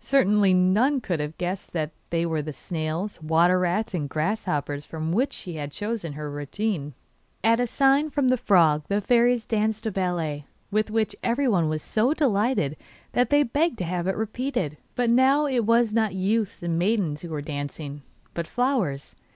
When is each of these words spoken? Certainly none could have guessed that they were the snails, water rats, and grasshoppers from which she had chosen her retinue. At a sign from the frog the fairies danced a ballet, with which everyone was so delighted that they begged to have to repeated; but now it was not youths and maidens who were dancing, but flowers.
Certainly 0.00 0.54
none 0.54 1.02
could 1.02 1.20
have 1.20 1.36
guessed 1.36 1.74
that 1.74 1.90
they 2.08 2.24
were 2.24 2.40
the 2.40 2.54
snails, 2.54 3.20
water 3.20 3.58
rats, 3.58 3.92
and 3.92 4.08
grasshoppers 4.08 4.86
from 4.86 5.12
which 5.12 5.34
she 5.34 5.56
had 5.56 5.70
chosen 5.70 6.14
her 6.14 6.30
retinue. 6.30 6.92
At 7.44 7.60
a 7.60 7.66
sign 7.66 8.08
from 8.08 8.28
the 8.28 8.38
frog 8.38 8.84
the 8.88 9.02
fairies 9.02 9.44
danced 9.44 9.84
a 9.84 9.90
ballet, 9.90 10.46
with 10.70 10.90
which 10.90 11.14
everyone 11.22 11.68
was 11.68 11.82
so 11.82 12.14
delighted 12.14 12.78
that 13.12 13.28
they 13.28 13.42
begged 13.42 13.76
to 13.76 13.84
have 13.84 14.06
to 14.06 14.12
repeated; 14.16 14.78
but 14.94 15.10
now 15.10 15.44
it 15.44 15.66
was 15.66 15.92
not 15.92 16.14
youths 16.14 16.62
and 16.62 16.78
maidens 16.78 17.20
who 17.20 17.28
were 17.28 17.42
dancing, 17.42 18.00
but 18.32 18.46
flowers. 18.46 19.14